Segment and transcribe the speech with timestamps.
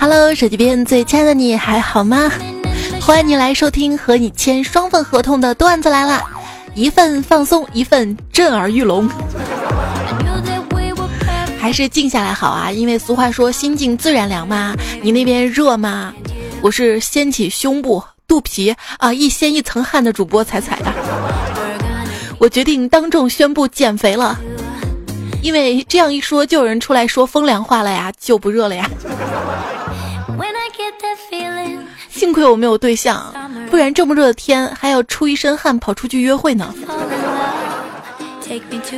[0.00, 2.30] Hello，手机边最亲爱的你还好吗？
[3.00, 6.22] 欢迎你来收听和你签双份合同的段子来了，
[6.74, 9.08] 一份放松，一份震耳欲聋。
[11.58, 14.72] 还是静下来好啊，因为俗话说心静自然凉嘛。
[15.02, 16.14] 你那边热吗？
[16.60, 20.92] 我是掀起胸部、肚皮啊一掀一层汗的主播彩彩的。
[22.38, 24.38] 我决定当众宣布减肥了。
[25.42, 28.88] 因为这样一说，就有人出来说风凉话了呀，就不热了呀。
[32.08, 33.32] 幸亏我没有对象，
[33.70, 36.74] 不然这么热的天还要出一身汗跑出去约会呢。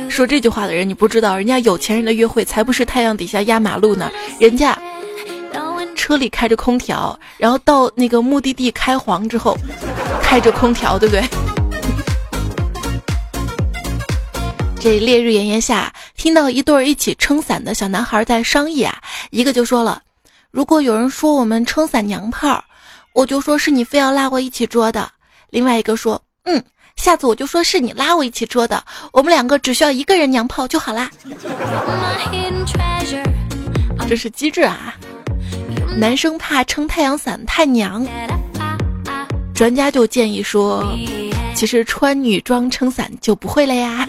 [0.09, 4.77] 说这句话的人，你不知道，人家有钱人的约会才不是太阳底下压马路呢，人家
[5.95, 9.57] 车里开着空调，然后到那个目的地开黄之后，
[10.21, 11.23] 开着空调，对不对？
[14.79, 18.97] 这烈日炎炎下，听到一对儿一起撑伞的小男孩在商议啊，
[19.29, 20.01] 一个就说了
[20.51, 22.63] ：“如果有人说我们撑伞娘炮，
[23.13, 25.09] 我就说是你非要拉我一起捉的。”
[25.49, 26.61] 另外一个说：“嗯，
[26.97, 31.09] 下次我就说是你拉我一起捉的，我们两个只需要一个人娘炮就好啦。”
[34.09, 34.93] 这是机智啊！
[35.95, 38.05] 男生怕撑太阳伞太娘，
[39.53, 40.85] 专家就建议说，
[41.55, 44.05] 其实穿女装撑伞就不会了呀。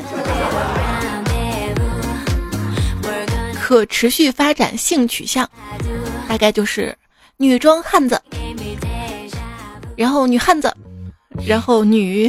[3.54, 5.48] 可持续发展性取向，
[6.32, 6.96] 大概就是
[7.36, 8.18] 女装汉子，
[9.94, 10.74] 然后女汉子，
[11.46, 12.26] 然后女。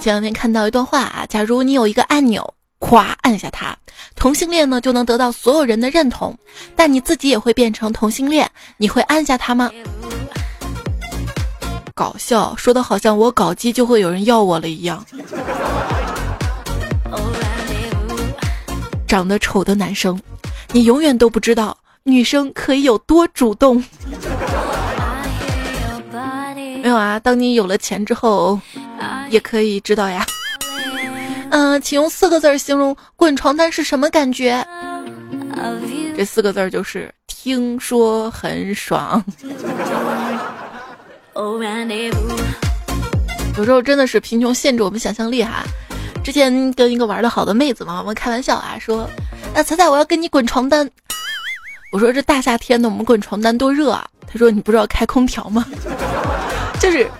[0.00, 3.74] 前两天看到一段话啊，假如你有一个按钮，咵按下它，
[4.14, 6.38] 同性恋呢就能得到所有人的认同，
[6.76, 9.68] 但你自己也会变成同性恋，你会按下它吗？
[11.96, 15.04] 搞笑，说的好像我搞基就会有人要我了一样。
[19.06, 20.20] 长得丑的男生，
[20.72, 23.82] 你永远都不知道女生可以有多主动。
[26.82, 28.60] 没有啊，当你有了钱之后，
[29.30, 30.24] 也可以知道呀。
[31.50, 34.62] 嗯，请用四个字形容滚床单是什么感觉？
[36.16, 39.24] 这四个字就是听说很爽。
[43.56, 45.64] 有时候真的是贫穷限制我们想象力哈。
[46.22, 49.08] 之前跟一个玩的好的妹子嘛，我们开玩笑啊，说
[49.54, 50.88] ：“啊，彩彩，我要跟你滚床单。”
[51.90, 55.64] 我说：“这大夏天的，我们滚床单多热啊！”他说：“你不知道开空调吗？”
[56.78, 57.10] 就是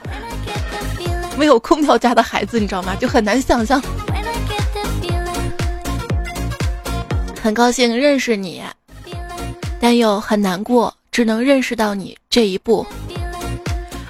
[1.38, 2.94] 没有空调家的孩子，你知道吗？
[2.96, 3.82] 就很难想象。
[7.42, 8.62] 很高兴认识你，
[9.80, 12.86] 但又很难过，只能认识到你这一步。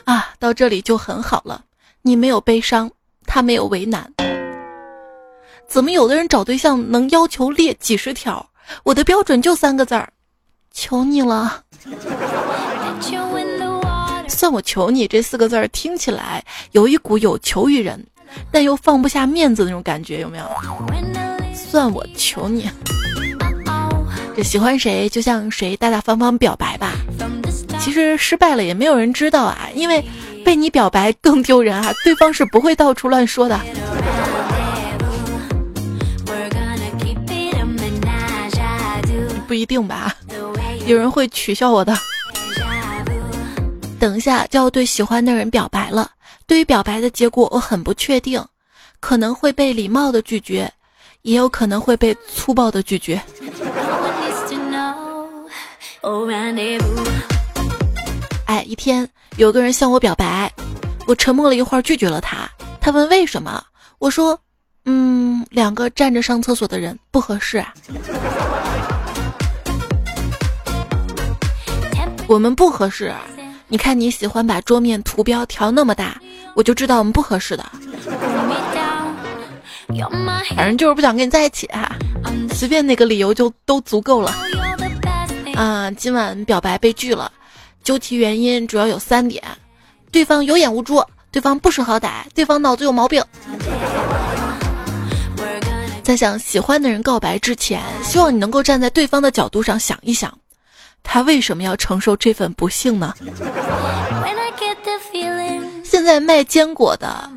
[0.05, 1.63] 啊，到这里就很好了。
[2.03, 2.91] 你没有悲伤，
[3.27, 4.11] 他没有为难。
[5.69, 8.45] 怎么有的人找对象能要求列几十条？
[8.85, 10.11] 我的标准就三个字儿：
[10.73, 11.63] 求你了。
[14.27, 16.43] 算我求你这四个字儿听起来
[16.73, 18.03] 有一股有求于人，
[18.51, 20.45] 但又放不下面子那种感觉，有没有？
[21.55, 22.71] 算我求你。
[24.35, 26.93] 这喜欢谁就向谁大大方方表白吧。
[27.79, 30.03] 其实失败了也没有人知道啊，因为
[30.45, 33.61] 被你表白更丢人啊，对方是不会到处乱说的。
[39.49, 40.15] 不一定吧，
[40.87, 41.97] 有人会取笑我的。
[43.99, 46.11] 等一下就要对喜欢的人表白了，
[46.47, 48.45] 对于表白的结果我很不确定，
[49.01, 50.71] 可能会被礼貌的拒绝，
[51.23, 53.21] 也有可能会被粗暴的拒绝。
[58.45, 60.53] 哎，一天有个人向我表白，
[61.07, 62.49] 我沉默了一会儿，拒绝了他。
[62.81, 63.65] 他问为什么，
[63.99, 64.39] 我说，
[64.85, 67.75] 嗯，两个站着上厕所的人不合适啊。
[72.29, 73.13] 我们不合适，
[73.69, 76.21] 你看你喜欢把桌面图标调那么大，
[76.55, 77.65] 我就知道我们不合适的。
[80.55, 81.91] 反正就是不想跟你在一起哈，
[82.53, 84.35] 随便哪个理由就都足够了。
[85.55, 87.33] 啊，今晚表白被拒了。
[87.83, 89.43] 究其原因，主要有三点：
[90.13, 93.25] 对方有眼无珠，对方不识好歹，对方脑子有毛病。
[96.03, 100.39] 在向喜欢的人告白之前，希望你能够站在对方的角度上想一想，
[101.03, 103.15] 他为什么要承受这份不幸呢？
[105.83, 107.31] 现在卖坚果的。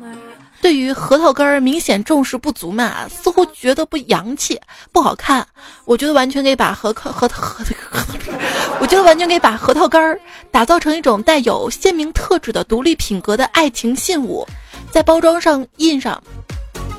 [0.60, 4.60] 对于核桃干儿明显重视不足嘛，似乎觉得不洋气、
[4.92, 5.44] 不好看。
[5.84, 7.64] 我觉得完全可以把核核核核，
[8.78, 10.20] 我觉得完全可以把核桃干儿
[10.52, 14.46] 打造成一种带有鲜明特质的独立品格的爱情信物，
[14.92, 16.22] 在包装上印上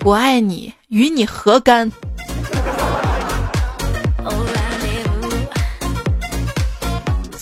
[0.04, 1.89] 我爱你，与你何干？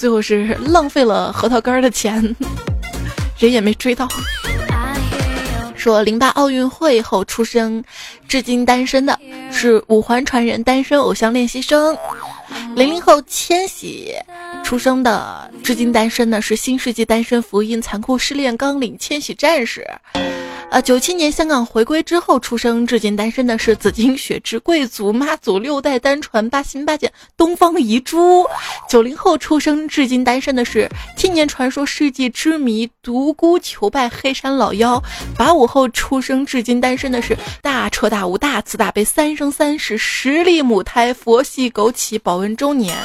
[0.02, 2.36] 最后是浪费了核桃干儿的钱，
[3.38, 4.08] 人也没追到。
[5.76, 7.84] 说零八奥运会后出生，
[8.28, 9.20] 至今单身的
[9.52, 11.96] 是五环传人单身偶像练习生。
[12.76, 14.16] 零零后千玺
[14.64, 19.88] 出生的，至今单身的是新世纪单身福音残酷失恋纲领千玺战士。
[20.72, 28.48] 呃，九七年香港回归之后出生，至今单身的是紫金血之贵族妈祖六代单传八心八剑东方遗珠。
[28.88, 35.04] 九零后出生，至今单身的是千年传说世纪之谜独孤求败黑山老妖。
[35.38, 42.96] 八五后出生，至今单身的是大彻大悟大慈大悲三生三世十里母胎佛系枸杞保温周年。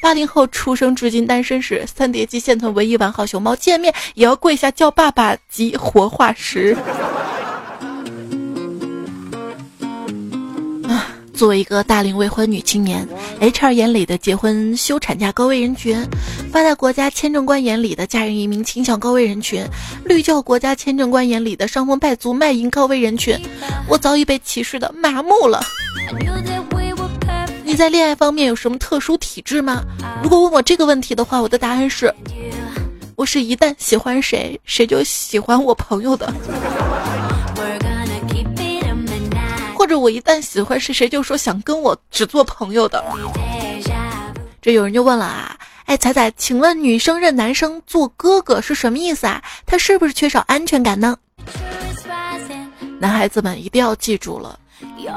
[0.00, 6.74] 八零后出生，至今单身是三叠纪现存唯一完好熊猫，见面也要跪下叫爸爸及活化石。
[11.40, 13.08] 作为一个大龄未婚女青年
[13.40, 16.06] ，HR 眼里的结婚休产假高危人群，
[16.52, 19.64] 发达国家签证官眼里的家人移民倾向高危人群，
[20.04, 23.34] 绿教国家签证官眼里的伤风败俗卖淫高危人群，
[23.88, 25.62] 我早已被歧视的麻木了。
[27.64, 29.82] 你在恋爱方面有什么特殊体质吗？
[30.22, 32.14] 如果问我这个问题的话，我的答案是。
[33.16, 36.30] 我是一旦喜欢谁，谁就喜欢我朋友的，
[39.80, 43.02] 或者我一旦喜欢谁，谁就说想跟我只做朋友的。
[44.60, 45.56] 这有人就问了啊，
[45.86, 49.42] 哎，彩彩，请问女生认男生做哥哥是什么意思啊？
[49.64, 51.16] 他是不是缺少安全感呢？
[52.98, 54.58] 男孩子们一定要记住了，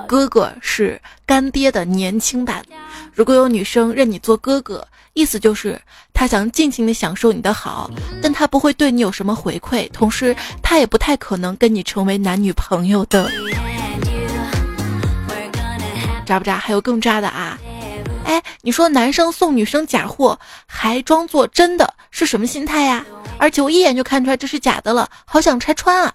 [0.08, 2.64] 哥哥是干爹的年轻版。
[3.12, 5.78] 如果有女生认你做哥哥，意思就是
[6.14, 13.30] 他想尽情的享受你的好，但他不会对你有什么回馈，同时他也不太可能跟你成为男女朋友的。
[16.26, 16.58] 渣不渣？
[16.58, 17.58] 还有更渣的啊！
[18.26, 23.06] 哎，你说男生送女生假货还装作真的，是什么心态呀？
[23.38, 26.14] 而且我一眼就看出来这是假的了，好想拆穿啊！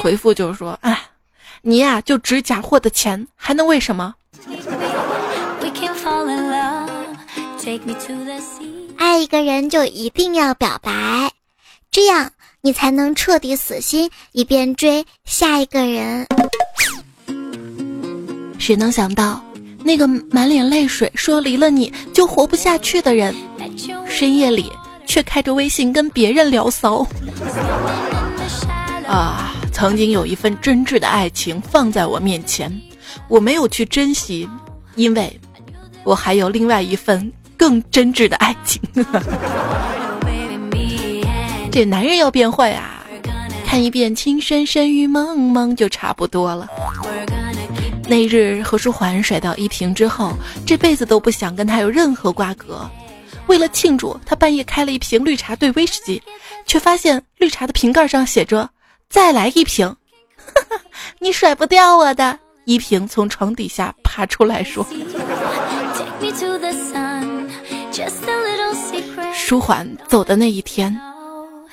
[0.00, 1.00] 回复就是说，哎，
[1.62, 4.14] 你呀就值假货的钱，还能为什么？
[8.96, 11.32] 爱一个人就一定要表白，
[11.90, 12.30] 这样
[12.60, 16.26] 你才能彻底死心，以便追下一个人。
[18.58, 19.42] 谁能想到，
[19.82, 23.34] 那个满脸泪水说离了你就活不下去的人，
[24.06, 24.70] 深夜里
[25.06, 27.06] 却开着微信跟别人聊骚。
[29.06, 32.70] 啊，曾经有一份真挚的爱情放在我面前，
[33.28, 34.48] 我没有去珍惜，
[34.96, 35.40] 因为
[36.04, 37.32] 我还有另外一份。
[37.58, 38.80] 更真挚的爱情，
[41.72, 43.04] 这男人要变坏啊！
[43.66, 46.68] 看一遍《情深深雨蒙蒙》就差不多了。
[48.08, 50.32] 那日何书桓甩掉依萍之后，
[50.66, 52.88] 这辈子都不想跟他有任何瓜葛。
[53.48, 56.22] 为了庆祝，他半夜开了一瓶绿茶兑威士忌，
[56.66, 58.68] 却发现绿茶的瓶盖上写着
[59.10, 59.94] “再来一瓶”。
[61.20, 62.38] 你甩不掉我的！
[62.64, 64.86] 依萍从床底下爬出来说。
[69.34, 70.98] 舒缓走的那一天，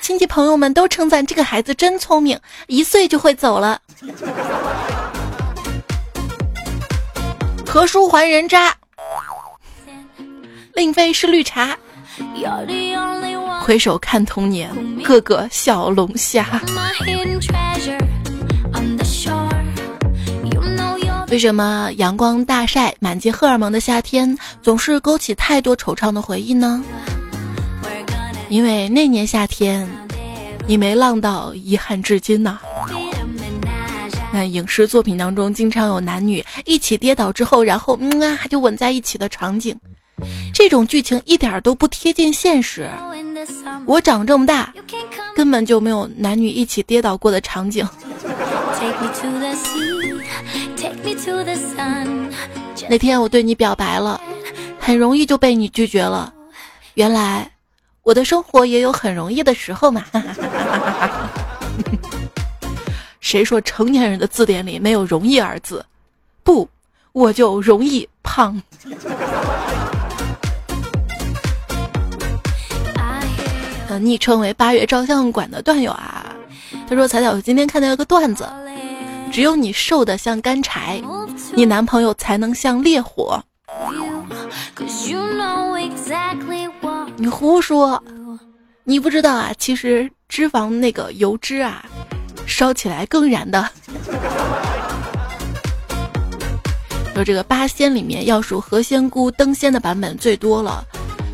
[0.02, 3.80] 亲戚朋友们都称赞这个孩子真聪明，一岁就会走了。
[7.66, 8.74] 何书桓人渣，
[10.74, 11.76] 令妃是绿茶。
[13.60, 14.70] 回首看童年，
[15.02, 16.46] 个个小龙虾。
[21.28, 26.82] 为什么阳光大晒、满街荷尔蒙的夏天总是勾起太多惆怅的回忆呢？
[28.48, 29.86] 因为那年夏天，
[30.66, 32.58] 你没浪到，遗憾至今呐。
[34.36, 39.74] 那影视作品当中经常有男女一起跌倒之后，然后嗯啊就吻在一起的场景，
[40.52, 42.86] 这种剧情一点都不贴近现实。
[43.86, 44.74] 我长这么大，
[45.34, 47.88] 根本就没有男女一起跌倒过的场景。
[52.86, 54.20] 那天我对你表白了，
[54.78, 56.30] 很容易就被你拒绝了。
[56.92, 57.50] 原来
[58.02, 60.04] 我的生活也有很容易的时候嘛。
[63.26, 65.84] 谁说成年人的字典里没有“容易”二字？
[66.44, 66.68] 不，
[67.10, 68.62] 我就容易胖。
[73.88, 76.36] 呃，昵称为“八月照相馆”的段友啊，
[76.88, 78.48] 他说：“彩彩，我今天看到一个段子。”
[79.32, 81.02] 只有你瘦的像干柴，
[81.52, 83.42] 你男朋友才能像烈火。
[87.16, 88.00] 你胡说，
[88.84, 89.52] 你不知道啊！
[89.58, 91.84] 其实脂肪那个油脂啊，
[92.46, 93.68] 烧起来更燃的。
[97.14, 100.84] 说这个八仙里面，要数何仙姑登仙的版本最多了。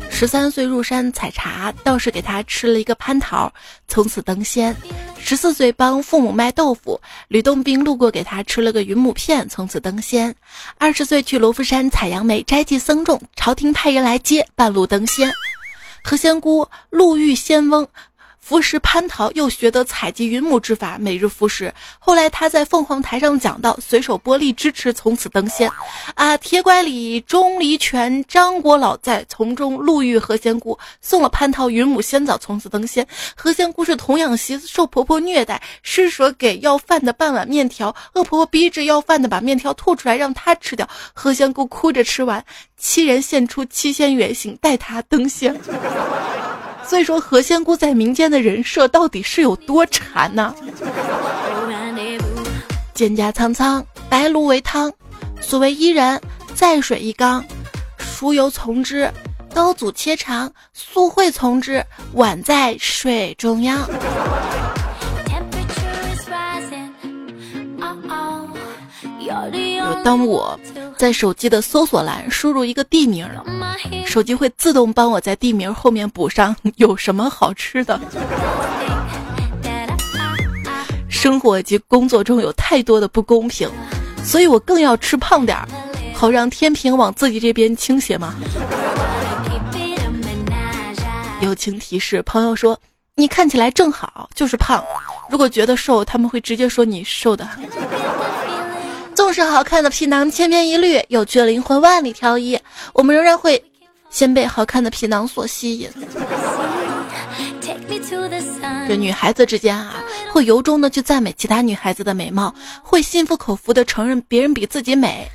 [0.09, 3.51] 十三岁入山采茶，道士给他吃了一个蟠桃，
[3.87, 4.73] 从此登仙。
[5.17, 10.33] 十四岁帮父母卖豆腐，吕洞宾路过给他吃了个云母片，从此登仙。
[10.77, 15.29] 二十岁去罗浮山采杨梅，斋祭僧众，朝廷派人来接，半路登仙。
[16.03, 17.87] 何仙姑路遇仙翁。
[18.43, 21.73] 服食蟠桃，又学得采集云母之法，每日服食。
[21.97, 25.71] 后来他在凤凰台上讲道，随手拨荔枝吃，从此登仙。
[26.15, 33.07] 啊，铁拐李、钟离权、张国老在从中路遇何仙姑，送了蟠桃、云母仙枣，从此登仙。
[33.33, 42.43] 何仙姑是童养媳，受婆婆虐待，施舍给要饭的半碗面条，恶婆婆逼着要饭的把面条吐出来让她吃掉，何仙姑哭着吃完，
[42.77, 45.57] 七人现出七仙原形，带她登仙。
[46.93, 50.53] 所以说，何仙姑在民间的人设到底是有多馋呢？
[52.93, 54.93] 蒹葭苍苍，白露为汤。
[55.41, 56.21] 所谓伊人，
[56.53, 57.43] 在水一缸。
[57.97, 59.11] 熟油从之，
[59.55, 60.53] 刀俎切肠。
[60.71, 61.83] 素会从之，
[62.13, 63.89] 宛在水中央。
[70.03, 70.59] 当我
[71.03, 73.27] 在手机的搜索栏输入一个地名，
[74.05, 77.99] 手机会自动帮我在地名后面补上 有什么好吃的。
[81.09, 83.69] 生活及工作中有太多的不公平，
[84.23, 85.67] 所以我更要吃胖点儿，
[86.13, 88.33] 好让天平往自己这边倾斜嘛。
[91.41, 92.79] 友情提示：朋友说
[93.15, 94.81] 你看起来正好，就是胖。
[95.29, 97.45] 如果觉得瘦，他们会直接说你瘦的。
[99.33, 102.55] 纵使好看的皮囊千篇一律，有趣的灵魂万里挑一，
[102.93, 103.59] 我们仍然会
[104.11, 105.89] 先被好看的皮囊所吸引。
[108.87, 109.95] 这女孩子之间啊，
[110.31, 115.27] 会由衷的去赞美其他女孩子的美貌，会心服口服的承认别人比自己美。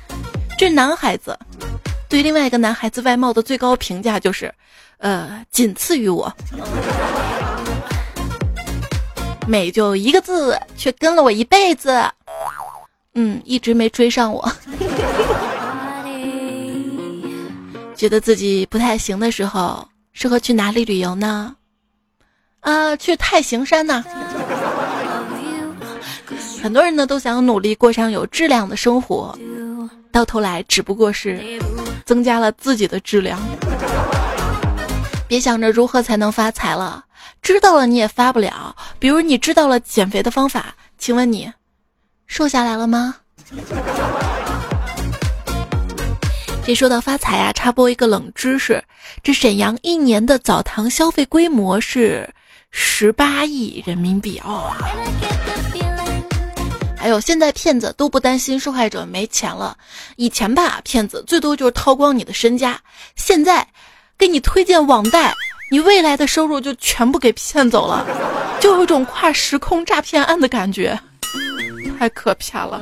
[0.57, 1.37] 这男孩子
[2.07, 4.49] 对另外一个男孩子外貌的最高评价就是，
[4.99, 6.33] 呃，仅次于我。
[9.45, 12.01] 美就一个字，却跟了我一辈子。
[13.21, 14.39] 嗯，一直没追上我。
[17.93, 21.53] 觉得自己不太行的时候，适合去哪里旅游呢？
[22.61, 24.01] 啊，去太行山呐！
[26.63, 29.37] 很多人呢都想努力过上有质量的生活，
[30.13, 31.59] 到头来只不过是
[32.05, 33.37] 增加了自己的质量。
[35.27, 37.03] 别想着如何才能发财了，
[37.41, 38.73] 知道了你也发不了。
[38.97, 41.51] 比如你知道了减肥的方法，请问你？
[42.29, 43.15] 瘦下来了吗？
[46.63, 48.81] 这说到发财啊，插播一个冷知识：
[49.23, 52.29] 这沈阳一年的澡堂消费规模是
[52.69, 54.71] 十八亿人民币哦。
[56.95, 59.75] 还有，现在骗子都不担心受害者没钱了，
[60.15, 62.79] 以前吧，骗子最多就是掏光你的身家，
[63.15, 63.67] 现在
[64.19, 65.33] 给你推荐网贷，
[65.71, 68.05] 你未来的收入就全部给骗走了，
[68.61, 70.99] 就有一种跨时空诈骗案的感觉。
[71.99, 72.81] 太可怕了！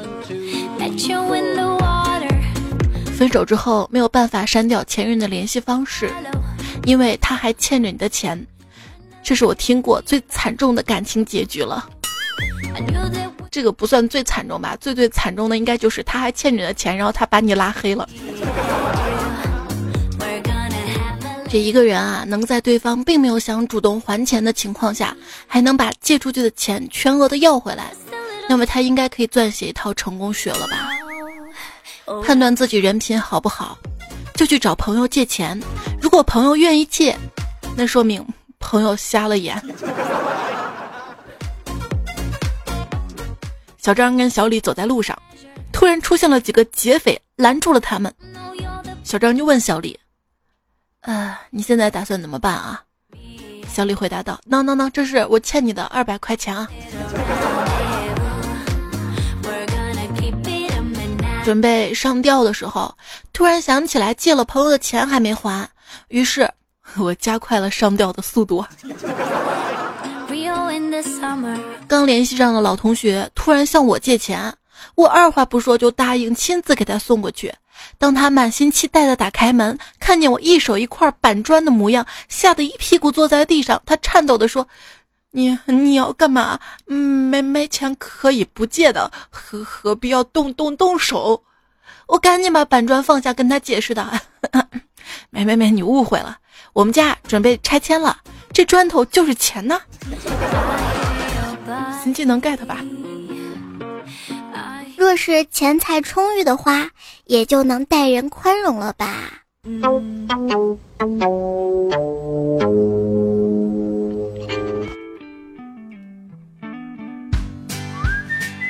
[3.18, 6.12] 分手之后没有办法删掉前任的联系方式，
[6.84, 8.46] 因为他还欠着你的钱。
[9.24, 11.90] 这是我听过最惨重的感情结局了。
[13.50, 14.78] 这个不算最惨重吧？
[14.80, 18.08] 最最惨重的应该就是他还欠你的钱，然后他把你拉黑了。
[21.50, 27.92] 这一个人啊，能在对方并没有想主动还钱的情况下，还能把借出去的钱全额的要回来。
[28.50, 30.89] 那么他应该可以撰写一套成功学了吧？
[32.25, 33.77] 判断自己人品好不好，
[34.36, 35.60] 就去找朋友借钱。
[36.01, 37.18] 如果朋友愿意借，
[37.75, 38.25] 那说明
[38.60, 39.62] 朋友瞎了眼。
[43.77, 45.18] 小张跟小李走在路上，
[45.74, 48.13] 突然出现了几个劫匪，拦住了他们。
[49.04, 50.00] 小张就问小李
[51.04, 52.84] ：“呃，你现在打算怎么办啊？”
[53.68, 56.68] 小李回答道：“：“no no no，，这是我欠你的二百块钱啊。”
[61.48, 62.94] 准备上吊的时候，
[63.32, 65.66] 突然想起来借了朋友的钱还没还，
[66.10, 66.51] 于是
[67.00, 68.66] 我加快了上吊的速度。
[71.88, 74.54] 刚联系上的老同学突然向我借钱，
[74.96, 77.54] 我二话不说就答应亲自给他送过去。
[77.98, 83.82] 当他满心期待的打开门，看见我一手一块板砖的模样，吓得一屁股坐在地上。
[83.86, 84.68] 他颤抖地说。
[85.38, 86.60] 你你要干嘛？
[86.88, 91.44] 没没钱可以不借的，何何必要动动动手？
[92.08, 94.12] 我赶紧把板砖放下，跟他解释道：
[95.29, 96.38] “没没没，你误会了，
[96.74, 98.17] 我们家准备拆迁了，
[98.51, 99.79] 这砖头就是钱呢。”
[102.01, 102.84] 新技能 get 吧。
[104.98, 106.89] 若是钱财充裕的话，
[107.25, 109.44] 也就能待人宽容了吧。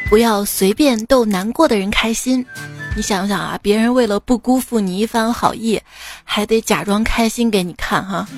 [0.10, 2.46] 不要随便逗难过的人开心。
[2.96, 5.80] 你想想啊，别人为了不辜负你一番好意，
[6.24, 8.28] 还得假装开心给你看哈。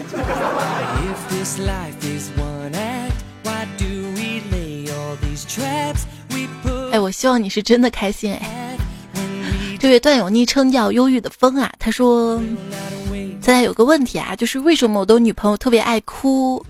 [6.92, 8.76] 哎，我希望你是真的开心哎。
[9.80, 12.42] 这位段友昵称叫忧郁的风啊，他说
[13.42, 16.66] ：“现在有个问题啊，就是为什么我的女朋友特别爱哭，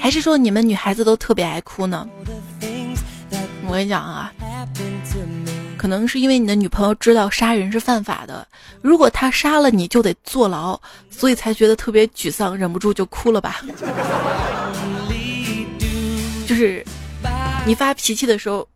[0.00, 2.08] 还是说你们女孩子都特别爱哭呢？”
[3.68, 4.32] 我跟你讲啊，
[5.76, 8.46] 可能是因为你的女朋友知道杀人是犯法的，
[8.82, 10.80] 如果她杀了你就得坐牢，
[11.10, 13.60] 所以才觉得特别沮丧，忍不住就哭了吧。
[16.46, 16.84] 就是
[17.66, 18.66] 你发脾气的时候。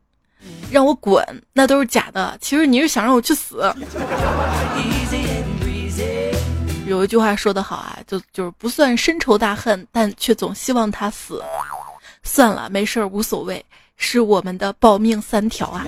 [0.71, 2.39] 让我滚，那都是假的。
[2.41, 3.75] 其实你是想让我去死。
[6.87, 11.43] 有一句话说得好啊，就就是不算深仇大恨，但却总希望他死。
[12.23, 13.63] 算了，没事儿，无所谓，
[13.97, 15.85] 是我们的保命三条啊。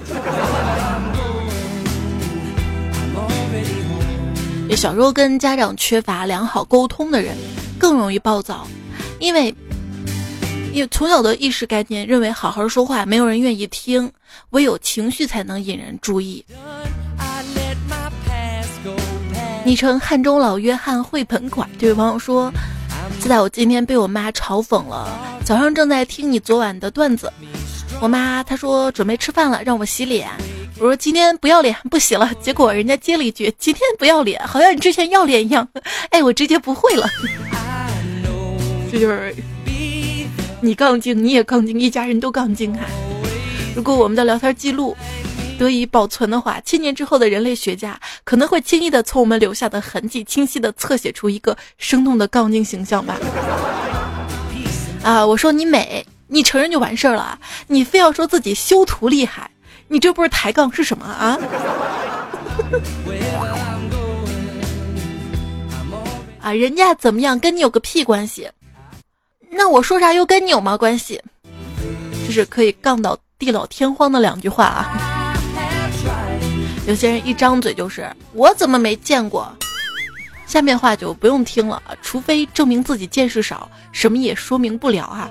[4.76, 7.36] 小时候跟家长缺乏良好沟通的人，
[7.78, 8.66] 更容易暴躁，
[9.18, 9.54] 因为。
[10.74, 14.10] 因为从小的意识概念认为，好好说话没有人愿意听，
[14.52, 16.42] 唯有情绪才能引人注意。
[19.66, 22.50] 昵称汉中老约翰绘本馆这位朋友说
[23.20, 25.08] ：“自在我今天被我妈嘲讽了，
[25.44, 27.32] 早上正在听你昨晚的段子，
[28.00, 30.28] 我妈她说准备吃饭了，让我洗脸，
[30.78, 32.30] 我说今天不要脸，不洗了。
[32.40, 35.66] 结果人家接了一句：今天不要脸，好像你之前要脸一样。
[36.10, 37.08] 哎，我直接不会了。
[38.90, 39.34] 这就是。”
[40.64, 42.86] 你杠精，你也杠精，一家人都杠精啊！
[43.74, 44.96] 如果我们的聊天记录
[45.58, 53.16] 得以保存的话，千年之后的人类学家可能会轻易的从我们留下的痕迹，清晰的侧写出一个生动的杠精形象吧。
[55.02, 57.38] 啊，我说你美，你承认就完事儿了，
[57.68, 59.50] 你非要说自己修图厉害，
[59.88, 61.38] 你这不是抬杠是什么啊？
[66.42, 68.50] 啊，人家怎么样，跟你有个屁关系？
[69.50, 71.20] 那我说啥又跟你有毛关系？
[72.26, 75.11] 这是可以杠到地老天荒的两句话啊！
[76.86, 79.50] 有些人一张嘴就是我怎么没见过，
[80.46, 85.30] 下面话就不用听了，除非证明自己见识少，什么也说明不了啊。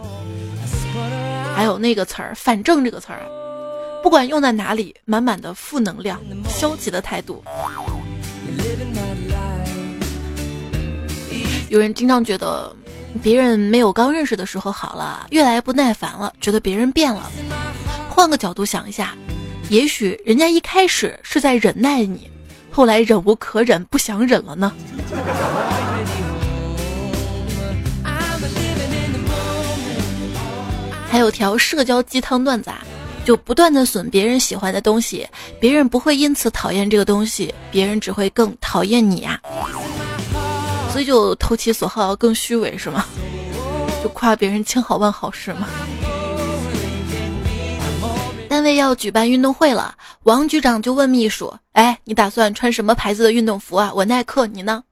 [1.55, 3.21] 还有那个词儿“反正”这个词儿，
[4.01, 7.43] 不管用在哪里，满满的负能量、消极的态度。
[11.69, 12.75] 有人经常觉得。
[13.21, 17.29] 别人没有刚认识的时候好了，越来越不耐烦了，觉得别人变了。
[18.09, 19.13] 换个角度想一下，
[19.71, 22.29] 也许人家一开始是在忍耐你，
[22.69, 24.73] 后来忍无可忍，不想忍了呢。
[31.09, 32.83] 还有条社交鸡汤段子啊，
[33.23, 35.25] 就不断的损别人喜欢的东西，
[35.57, 39.39] 别人不会因此讨厌这个东西，别人只会更讨厌你呀。
[40.91, 43.05] 所以就投其所好，更虚伪是吗？
[44.03, 45.69] 就夸别人千好万好是吗？
[48.61, 54.83] 单位要举办运动会了，王局长就问秘书：“哎，你打算穿什么牌子的运动服啊？”我耐克，你呢？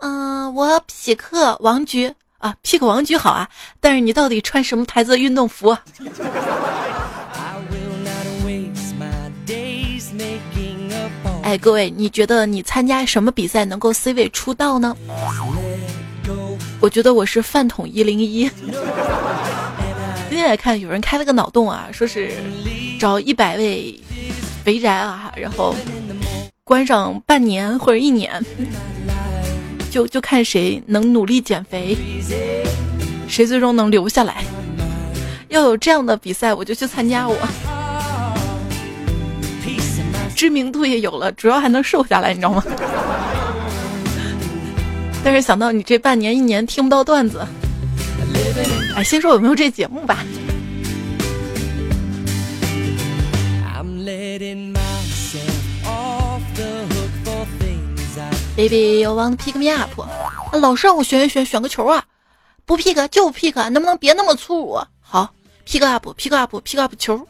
[0.00, 3.46] 嗯，我匹克王局啊，匹克王局好啊。
[3.80, 5.76] 但是你到底穿什么牌子的运动服？
[11.42, 14.96] 哎，各位，你觉得你参加什么比赛能够 C 位出道呢？
[16.80, 18.50] 我觉得我是饭桶一零一。
[20.28, 22.32] 今天来看，有人开了个脑洞啊，说是
[22.98, 23.98] 找一百位
[24.64, 25.74] 肥宅啊，然后
[26.64, 28.44] 关上半年或者一年，
[29.90, 31.96] 就就看谁能努力减肥，
[33.28, 34.44] 谁最终能留下来。
[35.48, 37.36] 要有这样的比赛，我就去参加我。
[40.34, 42.62] 知名度也有了，主要还能瘦下来，你知道吗？
[45.24, 47.40] 但是想到你这半年一年听不到段子，
[48.94, 50.24] 哎，先说有没有这节目吧。
[58.56, 59.90] Baby，you want pick me up？
[60.58, 62.04] 老师让我选一选，选个球啊！
[62.64, 64.80] 不 pick 就 pick，能不能别那么粗鲁？
[65.00, 65.28] 好
[65.66, 67.26] ，pick up，pick up，pick up 球。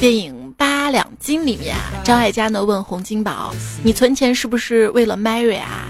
[0.00, 0.41] 电影《八两
[1.22, 3.54] 金》里面啊，张艾嘉呢问洪金宝
[3.84, 5.88] ：“你存钱是不是为了 marry 啊？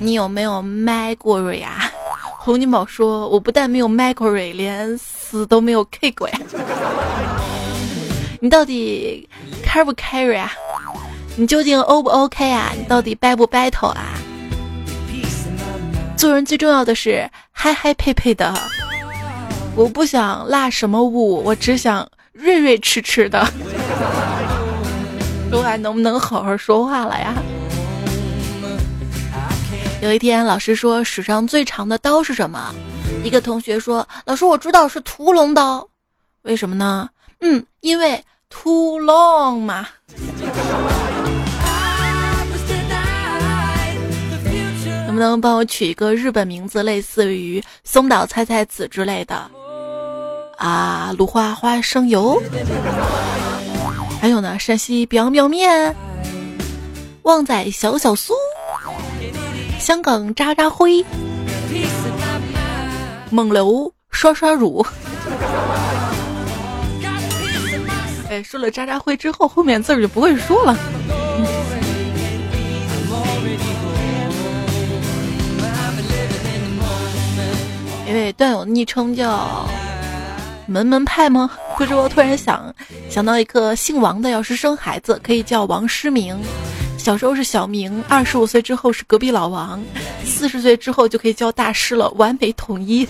[0.00, 1.90] 你有没有麦过瑞啊？
[2.40, 6.38] 洪金宝说：“我不但没有麦过瑞，连死都没有 K 过呀。”
[8.40, 9.26] 你到底
[9.62, 10.52] 开不 carry 啊？
[11.36, 12.72] 你究竟 O 不 OK 啊？
[12.76, 14.14] 你到底 battle 不 battle 啊？
[16.16, 18.52] 做人最重要的是嗨嗨配配的。
[19.76, 23.46] 我不想辣什么物，我只想瑞瑞吃吃的。
[25.50, 27.34] 都还能不能好好说话了呀？
[30.02, 32.74] 有一天，老师说史上最长的刀是什么？
[33.22, 35.88] 一个同学说：“老师，我知道是屠龙刀。
[36.42, 37.08] 为什么呢？
[37.40, 39.86] 嗯，因为屠龙嘛。”
[45.06, 49.50] 能不能帮我取一个日本名字，类似于松岛菜菜子之类的？
[50.58, 52.42] 啊，芦花花生油。
[54.24, 55.94] 还有呢，山西表表面，
[57.24, 58.32] 旺仔小小酥，
[59.78, 61.04] 香港渣渣辉，
[63.28, 64.82] 蒙流刷刷乳。
[68.30, 70.72] 哎，说了渣渣辉之后，后面字儿就不会说了。
[78.08, 79.68] 因为段友昵称叫。
[80.66, 81.50] 门门派吗？
[81.76, 82.73] 可是我突然想
[83.08, 86.36] 想到一个姓王的，要是生孩子可以叫王诗明。
[86.98, 89.82] 小时候是小明，二十五岁之后是隔壁老王，
[90.24, 93.06] 四十岁之后就可以叫大师了，完美统一。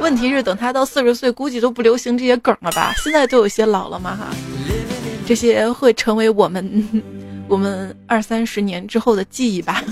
[0.00, 2.94] 问题是等他到四十岁，估计都不流行这些梗了吧？
[2.96, 4.28] 现在都有些老了嘛哈，
[5.26, 7.02] 这些会成为我们
[7.48, 9.84] 我们二三十年之后的记忆吧。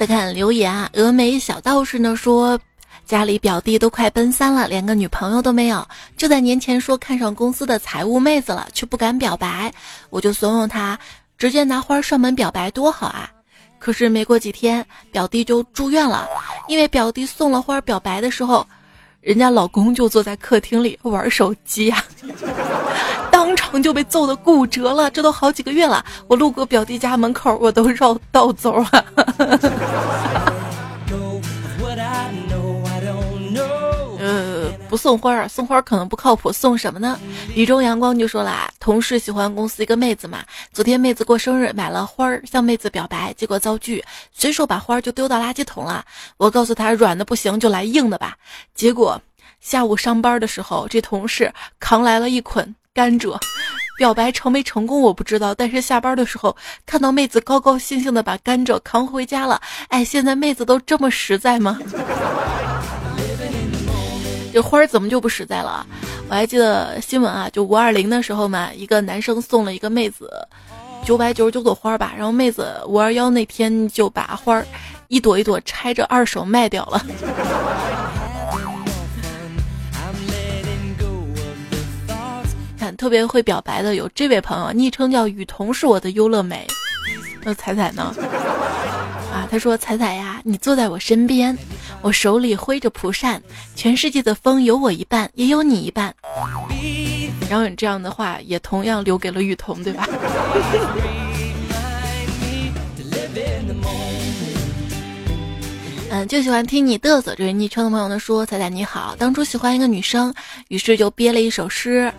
[0.00, 2.58] 再看留言啊，峨眉小道士呢说，
[3.04, 5.86] 家里表弟都快奔三了，连个女朋友都没有，
[6.16, 9.70] 就在年前说看上公司的财务妹子了，却不敢表白，
[10.08, 10.98] 我就怂恿他
[11.36, 13.30] 直接拿花上门表白多好啊！
[13.78, 16.26] 可是没过几天，表弟就住院了，
[16.66, 18.66] 因为表弟送了花表白的时候，
[19.20, 22.02] 人家老公就坐在客厅里玩手机呀。
[23.30, 26.04] 当场就被揍的骨折了，这都好几个月了。
[26.26, 29.04] 我路过表弟家门口，我都绕道走啊。
[34.90, 37.16] 不送花，送花可能不靠谱，送什么呢？
[37.54, 46.04] 雨中阳光就说啦，同事喜欢公司一个妹子嘛，昨天妹子过生日，买了花儿向妹子表白，结果遭拒，随手把花儿就丢到垃圾桶了。
[46.38, 48.36] 我告诉他，软的不行就来硬的吧。
[48.74, 49.22] 结果
[49.60, 52.74] 下午上班的时候，这同事扛来了一捆。
[52.92, 53.38] 甘蔗，
[53.98, 59.62] 表白成没成功我不知道，但是下班的时候看到妹子高高兴兴的把甘蔗扛回家了。
[59.88, 61.78] 哎，现在妹子都这么实在吗？
[64.52, 65.86] 这花儿怎么就不实在了？
[66.28, 70.30] 我还记得新闻啊，就五二零的时候嘛，一个男生送了一个妹子
[71.04, 74.66] 九百九十九朵花吧，然后妹子五二幺那天就把花儿
[75.08, 77.00] 一朵一朵拆着二手卖掉了。
[82.78, 86.66] 看特别会表白的有这位朋友，昵称叫雨桐，是我的优乐美。
[87.42, 88.14] 那彩彩呢？
[89.50, 91.58] 他说彩彩呀，你坐在我身边，
[92.02, 93.42] 我手里挥着蒲扇，
[93.74, 96.14] 全世界的风有我一半，也有你一半。
[97.50, 100.08] 然后你这样的话，也同样留给了雨桐，对吧？
[106.12, 107.34] 嗯，就喜欢听你嘚瑟。
[107.34, 110.32] 这位昵称的朋友呢说，彩彩你好，当初喜欢一个女生，
[110.68, 112.12] 于是就憋了一首诗。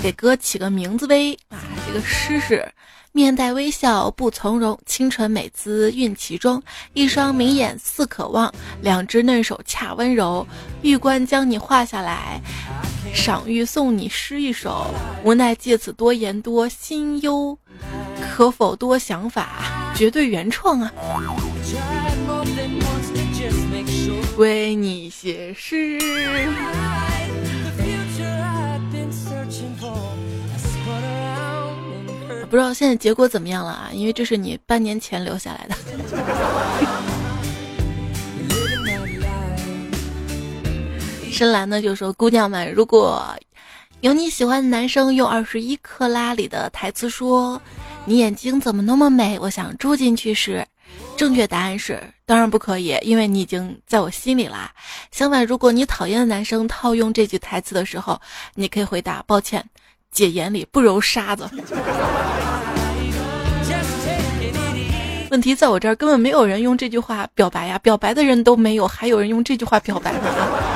[0.00, 1.58] 给哥起个名字呗啊！
[1.84, 2.64] 这个诗是：
[3.18, 6.62] 面带微笑不从容，清纯美姿蕴其中，
[6.94, 10.46] 一双明眼似渴望，两只嫩手恰温柔。
[10.82, 12.40] 玉冠将你画下来，
[13.12, 14.94] 赏玉送你诗一首。
[15.24, 17.58] 无奈借此多言多，心忧，
[18.20, 19.92] 可否多想法？
[19.96, 20.92] 绝对原创啊！
[24.36, 25.98] 为你写诗。
[32.50, 33.90] 不知道现在结果怎么样了啊？
[33.92, 35.76] 因为这是你半年前留下来的。
[41.30, 43.22] 深蓝呢就说：“姑娘们，如果
[44.00, 47.60] 有你喜欢的男生用二十一克拉里的台词说
[48.06, 50.66] ‘你眼睛怎么那么美’，我想住进去时，
[51.16, 54.72] 正确答案是当然不可以，因为你已经在我心里啦。
[55.12, 58.18] 相反，如果你讨厌的男生套用这句台词的时候，
[58.54, 59.62] 你可以回答：抱歉。”
[60.10, 61.48] 姐眼里不揉沙子。
[65.30, 70.20] 问题在我这儿根本没有人用这句话表白呀，表白的人都没有，还有人用这句话表白吗？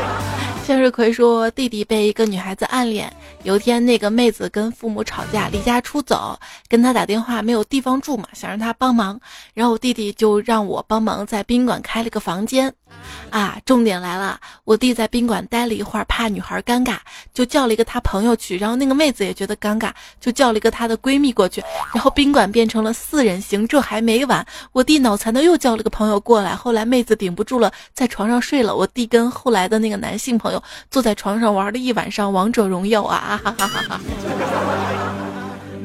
[0.67, 3.13] 向日葵说，弟弟被一个女孩子暗恋。
[3.43, 9.19] 有一天，那个妹子跟父母吵架，离家出走，跟他打电话，没有地方住嘛，想让他帮忙。
[9.55, 12.73] 然后我弟弟就让我帮忙在宾馆开了个房间。
[13.31, 16.99] 啊，重点来了，我弟在宾馆待了一会儿，怕女孩尴尬，
[17.33, 18.59] 就叫了一个他朋友去。
[18.59, 21.63] 然后那个妹子也觉得尴尬，就叫了一个她的闺蜜过去。
[21.95, 23.67] 然后宾馆变成了四人行。
[23.67, 26.55] 这还没完，我弟脑残的又叫了个朋友过来。
[26.55, 28.77] 后来妹子顶不住了，在床上睡了。
[28.77, 33.41] 我弟跟后来的那个男性朋友坐在床上玩了一晚上王者荣耀啊！
[33.43, 34.01] 哈哈哈哈！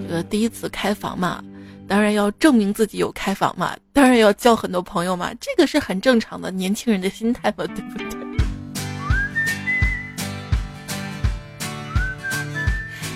[0.10, 1.42] 这个第一次开房嘛，
[1.88, 8.06] 当然要证明自己有开房嘛，当然要交很多朋友嘛，这个是很正常的年轻人的心态嘛，对不对？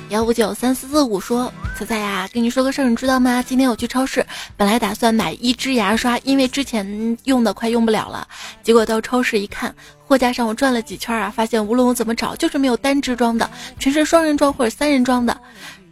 [0.09, 3.41] 幺五九三四四五说：“彩彩呀，跟你说个事儿，你知道吗？
[3.41, 4.25] 今天我去超市，
[4.57, 8.27] 本来打算买一支牙刷，因为之前用的快用不了了。
[8.61, 9.73] 结果到超市一看，
[10.05, 15.39] 货架上我转了几圈啊，发现无论我怎么找，就是没有单支装的，全是双人装或者三人装的。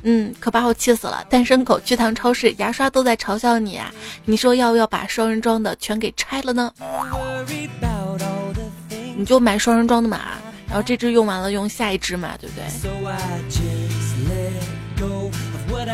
[0.03, 1.25] 嗯，可把我气死了！
[1.29, 3.93] 单身狗去趟超市，牙刷都在嘲笑你啊！
[4.25, 6.73] 你说要不要把双人装的全给拆了呢？
[9.17, 12.63] 你就买双人装的嘛，然后这支用完了用下一支嘛，对不对？”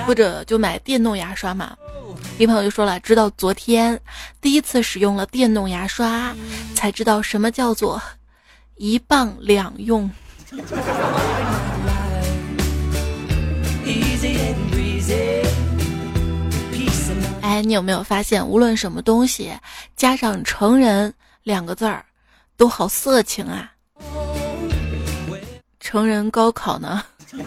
[0.06, 1.76] 或者就买电动牙刷嘛，
[2.38, 4.00] 一朋友就说了，直到昨天
[4.39, 6.36] 第一次使用了电动牙刷，
[6.76, 8.00] 才知道什么叫做
[8.76, 10.08] 一棒两用。
[17.41, 19.52] 哎，你有没有发现，无论什么东西
[19.95, 22.04] 加上“成人”两个字儿，
[22.58, 23.71] 都好色情啊？
[25.80, 27.04] 成人高考呢？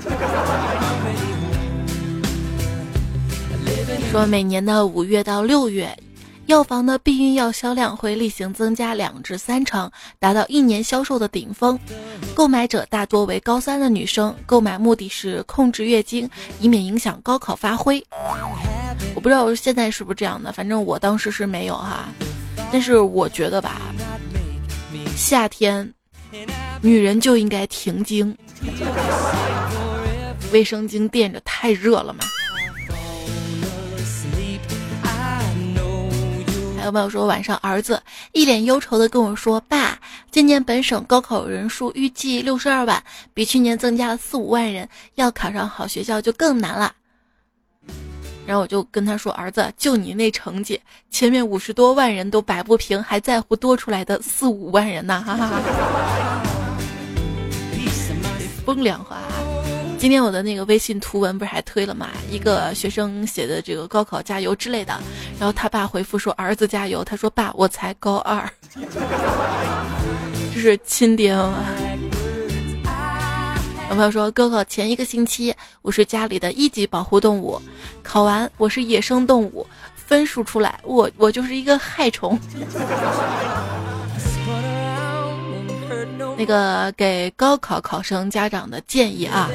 [4.11, 5.94] 说每年的五月到六月，
[6.49, 11.79] 药房的避孕药销量会例行增加两至三成，达到一年销售的顶峰。
[12.35, 16.27] 购买者大多为高三的女生，购买目的是控制月经，
[16.59, 18.03] 以免影响高考发挥。
[19.15, 22.09] 我不知道现在是不是这样的，反正我当时是没有哈。
[22.73, 23.83] 但是我觉得吧，
[25.15, 25.93] 夏天
[26.81, 28.35] 女人就应该停经，
[30.51, 32.21] 卫生巾垫着太热了嘛。
[36.88, 39.98] 有朋友说晚上儿子一脸忧愁的跟我说：“爸，
[40.31, 43.03] 今年本省高考人数预计六十二万，
[43.35, 46.94] 比去年增加了四五万人，要考上好学校就更难了。”
[48.46, 55.61] 然后我就跟他说：“儿子，就你那成绩，前面五十多万人都摆不平，还在乎多出来的四五万人呢？”哈哈哈，
[58.64, 59.28] 风凉话。
[59.99, 62.09] 今天我的那个微信图文不是还推了吗？
[62.31, 64.97] 一个学生写的这个高考加油之类的，
[65.41, 67.03] 然后他爸回复说儿子加油。
[67.03, 68.49] 他说爸，我才高二，
[70.55, 71.53] 这是亲爹吗？
[73.91, 77.61] 有朋友说高考前一个星期，我是家里的一级保护动物，
[78.03, 82.39] 考完我是野生动物，分数出来我我就是一个害虫。
[86.38, 89.51] 那个给高考考生家长的建议啊，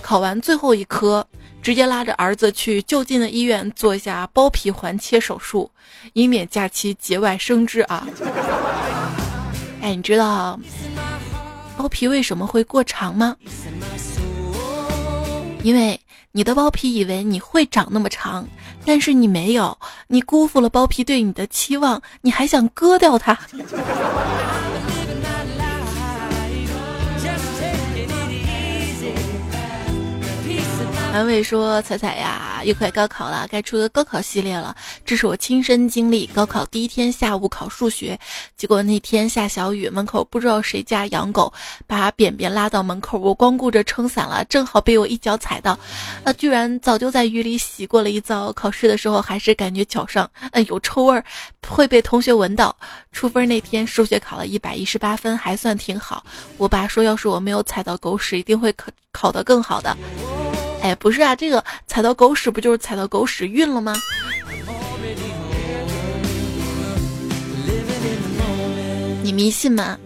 [0.00, 1.26] 考完最后一科，
[1.60, 5.70] 直接拉着儿子去就近的医院做一下包皮环切手术，
[6.14, 8.08] 以免假期节外生枝啊。
[9.82, 10.58] 哎，你知道
[11.76, 13.36] 包皮为什么会过长吗？
[15.62, 16.00] 因为
[16.32, 18.48] 你的包皮以为你会长那么长，
[18.86, 23.38] 但是你没有，你辜负了包皮对你的期望，你还想割掉它。
[31.12, 34.74] 安慰说：“彩彩呀，又快高考了，该出个高考系列了。
[35.04, 38.18] 这是我亲身经历，高考第一天下午考数学，
[38.56, 41.52] 结果那天下小雨，门口不知道谁家养狗，
[41.86, 45.78] 把便便拉到门口，我光顾着撑伞了，正好被我一脚踩到，
[46.24, 48.50] 啊，居然早就在雨里洗过了一遭。
[48.54, 51.22] 考试的时候还是感觉脚上，嗯，有臭味儿，
[51.68, 52.74] 会被同学闻到。
[53.12, 56.24] 出分那天数学考了一百一十八分，还算挺好。
[56.56, 59.94] 我爸说，要是我没有踩到狗屎，一定会考考得更好的。”
[60.82, 63.94] 哎，不是啊，这个踩到狗屎不就是踩到狗屎运了吗？
[69.22, 69.96] 你迷信吗？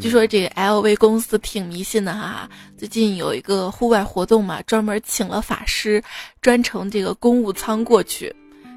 [0.00, 2.48] 据说这个 LV 公司挺迷信的哈。
[2.78, 6.02] 最近有一个户外活动嘛，专门请了法师，
[6.40, 8.34] 专程这个公务舱过去，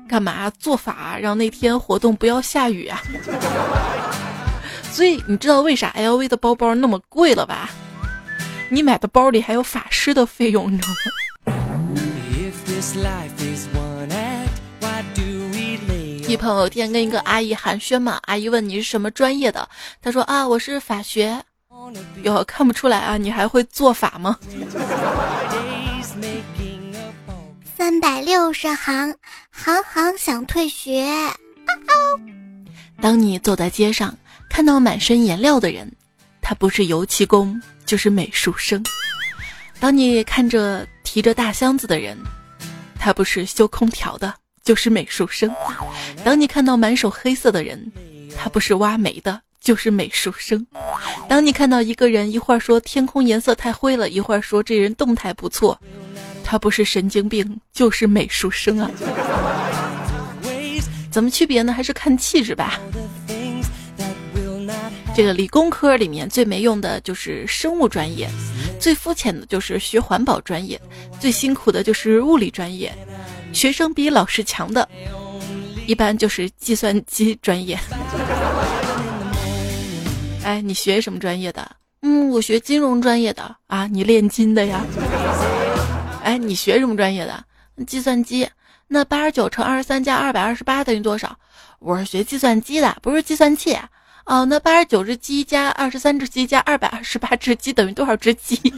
[0.09, 3.01] 干嘛做法，让那天活动不要下雨啊。
[4.91, 7.69] 所以你知道为啥 LV 的包包那么贵了吧？
[8.69, 11.11] 你买的包里还有法师的费用，你知道吗？
[16.27, 19.67] 一朋友天跟一个阿姨寒暄嘛，阿姨问你是什么专业的，
[20.01, 21.41] 他说啊我是法学，
[22.23, 24.37] 哟，看不出来啊，你还会做法吗？
[27.77, 29.15] 三百六十行，
[29.51, 31.07] 行行想退学。
[33.01, 34.15] 当你走在街上，
[34.49, 35.91] 看到满身颜料的人，
[36.41, 38.81] 他不是油漆工，就是美术生；
[39.79, 42.17] 当你看着提着大箱子的人，
[42.99, 45.49] 他不是修空调的，就是美术生；
[46.23, 47.91] 当你看到满手黑色的人，
[48.37, 50.59] 他不是挖煤的，就是美术生；
[51.27, 55.79] 当你看到一个人一会儿说天空颜色太灰了，一会儿说这人动态不错，
[56.43, 58.89] 他不是神经病，就是美术生啊。
[61.11, 61.71] 怎么区别呢？
[61.71, 62.79] 还是看气质吧。
[65.15, 68.29] 这个理工科里面最没用的就是生物专业，
[68.81, 70.79] 最肤浅的就是学环保专业，
[71.21, 72.93] 最辛苦的就是物理专业。
[73.53, 74.87] 学生比老师强的，
[75.87, 77.79] 一般就是计算机专业。
[80.43, 81.65] 哎，你学什么专业的？
[82.01, 83.87] 嗯，我学金融专业的啊。
[83.87, 84.85] 你炼金的呀？
[86.23, 87.41] 哎，你学什么专业的？
[87.87, 88.45] 计算机。
[88.87, 91.33] 那八十九乘二十三加二百二十八等于多少？
[91.79, 93.77] 我是学计算机的，不是计算器。
[94.25, 98.59] 哦，那八十九只鸡加二十三只鸡加二百二十八只鸡等于多少只鸡？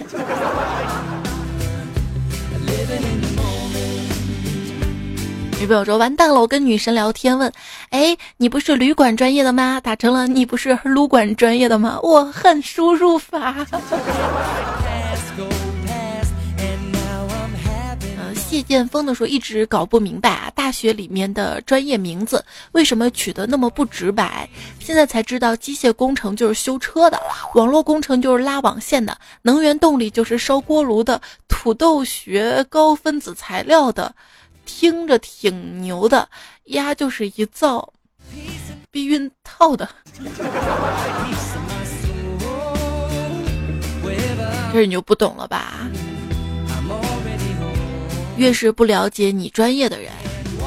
[5.59, 7.51] 女朋友说完蛋了，我跟女神聊天问，
[7.89, 9.79] 哎，你不是旅馆专业的吗？
[9.81, 11.97] 打成了你不是撸管专业的吗？
[12.03, 13.65] 我恨输入法。
[18.49, 24.49] 谢剑锋的时候一直搞不明白啊，大学里面的专业名字为什么取得那么不直白？
[24.79, 27.21] 现在才知道，机械工程就是修车的，
[27.55, 34.15] 网络工程就是拉网线的，能源动力就是烧锅炉的，土豆学高分子材料的，
[34.65, 36.29] 听着挺牛的，
[36.65, 37.93] 鸭就是一造
[38.89, 39.89] 避孕套的。
[44.71, 45.89] 这你就不懂了吧？
[48.37, 50.11] 越是不了解你专业的人，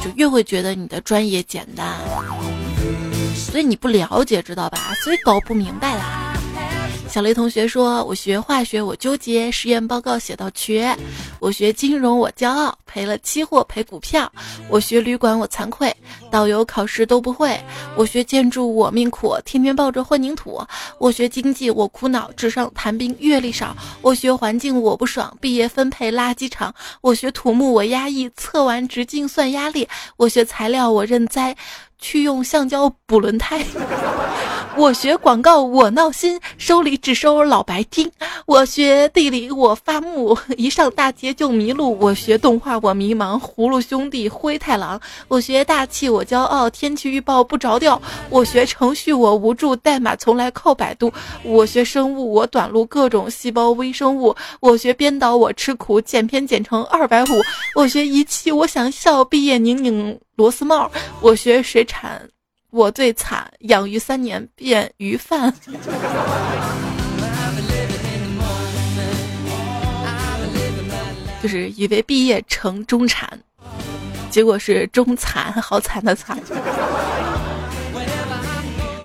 [0.03, 1.99] 就越会觉得你的专业简单，
[3.35, 4.93] 所以你不了解，知道吧？
[5.05, 6.40] 所以搞不明白啦。
[7.11, 10.97] 小雷同学说：“我学化学，我纠结；实验报告写到缺。
[11.41, 14.31] 我学金融，我骄傲；赔了期货，赔股票。
[14.69, 15.91] 我学旅馆，我惭愧；
[16.31, 17.61] 导游考试都不会。
[17.97, 20.65] 我学建筑，我命苦；天天抱着混凝土。
[20.99, 23.77] 我学经济，我苦恼；纸上谈兵，阅历少。
[24.03, 26.73] 我学环境，我不爽；毕业分配垃圾场。
[27.01, 29.89] 我学土木，我压抑；测完直径算压力。
[30.17, 31.57] 我学材料，我认栽。”
[32.03, 33.63] 去用橡胶补轮胎，
[34.81, 38.11] 我学广告我闹心，收礼只收老白金。
[38.47, 41.99] 我学地理我发木，一上大街就迷路。
[42.01, 44.99] 我学动画我迷茫，葫芦兄弟灰太狼。
[45.29, 48.01] 我学大气我骄傲，天气预报不着调。
[48.31, 51.13] 我学程序我无助，代码从来靠百度。
[51.43, 54.35] 我学生物我短路，各种细胞微生物。
[54.61, 57.27] 我学编导我吃苦，剪片剪成二百五。
[57.75, 60.19] 我学仪器我想笑，毕业拧拧。
[60.37, 60.91] 螺丝帽，
[61.21, 62.31] 我学水产，
[62.71, 65.53] 我最惨，养鱼三年变鱼贩，
[71.43, 73.29] 就是以为毕业成中产，
[74.31, 76.39] 结果是中惨，好惨的惨。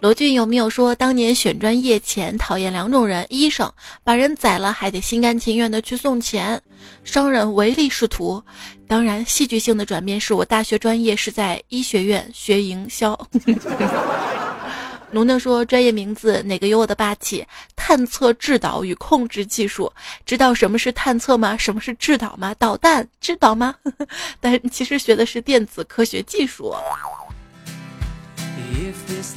[0.05, 6.61] 罗俊有没有说，当年选专业前讨厌两种人：医生把人宰了还得心甘情愿的去送钱，
[7.03, 8.39] 商人唯利是图。
[8.87, 13.19] 当然，戏剧性的转变是我大学专业是在医学院学营销。
[15.09, 17.43] 龙牛说，专业名字哪个有我的霸气？
[17.75, 19.91] 探测制导与控制技术，
[20.23, 21.57] 知道什么是探测吗？
[21.57, 22.53] 什么是制导吗？
[22.59, 23.73] 导弹制导吗？
[24.39, 26.71] 但其实学的是电子科学技术。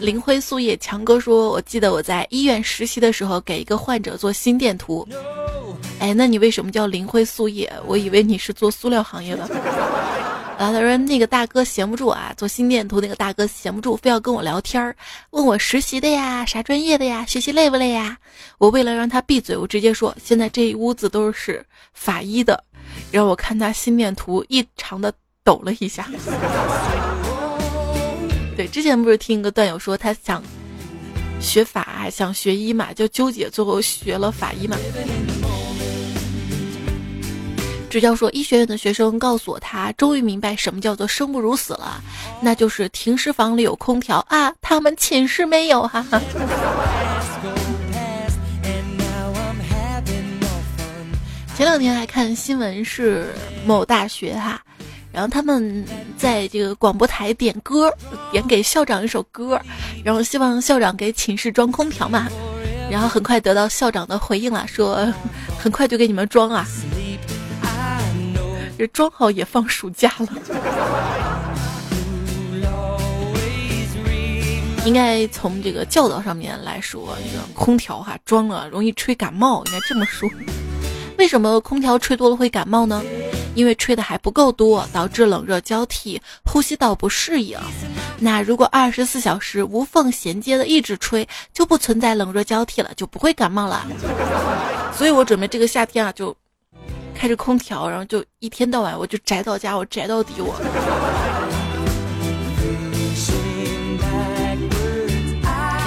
[0.01, 5.07] 林辉素叶强哥说：“我记得我在医院实习的时候，给一个患者做心电图。
[5.99, 7.73] 哎，那你为什么叫林辉素叶？
[7.87, 9.43] 我以为你是做塑料行业的。
[10.57, 14.95] 啊，他说那个大哥闲不住啊，做心电图那个大哥闲不住，非要跟我聊天儿，
[15.31, 18.17] 问我实习的呀，啥专业的呀，学习累不累呀？
[18.59, 22.63] 我为了让他闭嘴，我直接说现在这一屋子都是法医的。
[23.11, 25.13] 然后我看他心电图异常的
[25.43, 26.09] 抖了一下。”
[28.59, 30.43] 对，之前不是听一个段友说他想
[31.41, 34.77] 学法，想学医嘛，就纠结，最后学了法医嘛。
[37.89, 42.03] 支教说，医学院的学生告诉我，他终于明白什么叫做生不如死了，
[42.43, 46.21] 那就是停尸房里有空调啊，他们寝室没有哈哈。
[51.57, 53.33] 前两天还看新闻，是
[53.65, 54.61] 某大学哈。
[55.19, 55.85] 然后他们
[56.17, 57.93] 在这个广播台点歌，
[58.31, 59.61] 点给校长一首歌，
[60.05, 62.29] 然后希望校长给寝室装空调嘛。
[62.89, 65.13] 然后很快得到校长的回应了，说
[65.59, 66.65] 很快就给你们装啊，
[68.79, 70.29] 这装好也放暑假了。
[74.85, 80.31] 应该从这个教导上面来说，这个空调哈装了容易吹感冒，应该这么说。
[81.19, 83.03] 为什么空调吹多了会感冒呢？
[83.59, 87.59] 因为吹的还不够多，导致冷热交替，呼吸道不适应。
[88.21, 93.85] 那如果二十四小时无缝衔接的一直吹，就不存在冷热交替了，就不会感冒了。
[94.95, 96.33] 所以我准备这个夏天啊，就
[97.17, 101.58] 开着空调，然后就一天到晚我就宅到家，我宅到底我。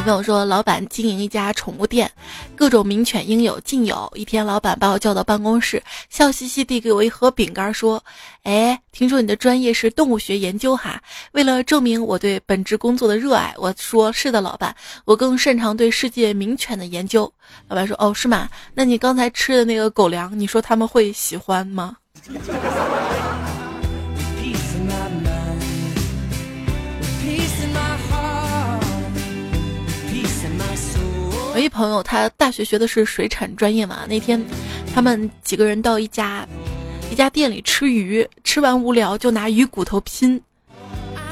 [0.04, 2.12] 跟我说，老板经营一家宠物店，
[2.56, 4.12] 各种名犬应有尽有。
[4.16, 8.04] 一天，老板把我叫到办公室，笑嘻嘻地给我一盒饼干，说
[8.42, 11.00] ：“哎，听说你的专业是动物学研究哈？
[11.34, 14.76] 为了证明我对本职工作的热爱，我说是的，老板，
[15.06, 17.32] 我更擅长对世界名犬的研究。”
[17.70, 18.50] 老板说：“哦，是吗？
[18.74, 21.96] 那你刚才吃的那个狗粮，你说他们会喜欢吗？”
[31.62, 34.00] 一朋友，他大学学的是水产专业嘛。
[34.08, 34.44] 那天，
[34.94, 36.48] 他们几个人到一家
[37.12, 40.42] 一家店里吃鱼，吃完无聊就拿鱼骨头拼，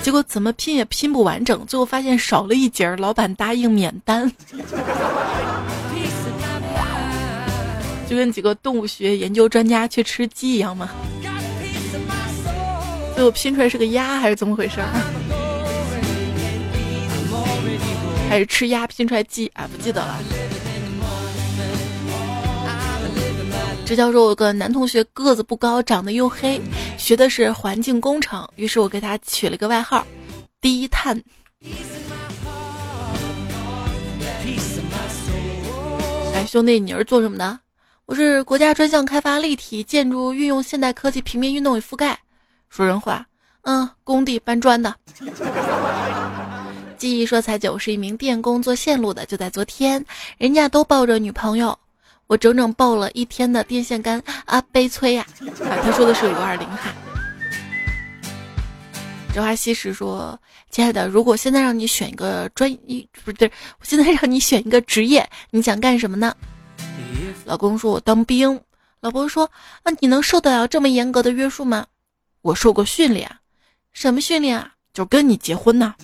[0.01, 4.32] 结果怎么拼也拼不完整，最后发现少了一节儿，老板答应免单，
[8.07, 10.89] 就跟几个动物学研究专家去吃鸡一样嘛。
[13.15, 14.80] 最后拼出来是个鸭，还是怎么回事？
[18.30, 19.67] 还是吃鸭拼出来鸡啊？
[19.71, 20.19] 不记得了。
[23.84, 26.61] 这教授有个男同学个子不高，长得又黑，
[26.95, 30.05] 学的是环境工程，于是我给他取了个外号
[30.61, 31.19] “低碳”。
[36.36, 37.59] 哎，兄弟，你是做什么的？
[38.05, 42.19] 我是国家专项开发立体建筑运用现代科技平面运动与覆盖。
[42.69, 43.25] 说人话，
[43.63, 44.95] 嗯，工地搬砖的。
[47.00, 50.06] 记忆说彩九是一名电工做线路的，就在昨天，
[50.38, 51.80] 人家都抱着女朋友，
[52.28, 55.26] 我整整抱了一天的电线杆啊，悲催呀！
[55.62, 56.93] 啊，他说的是五二零哈。
[59.34, 60.38] 哲华西时说
[60.70, 66.36] ：“亲爱的，如果现在让你选一个专一，不对，我现在让你选一个职业，你想干什么呢？”
[67.45, 68.60] 老公说：“我当兵。”
[69.00, 69.50] 老婆说
[69.84, 71.86] ：“啊，你能受得了这么严格的约束吗？”
[72.43, 73.32] 我受过训练，
[73.93, 74.74] 什么训练啊？
[74.93, 75.95] 就跟你结婚呢。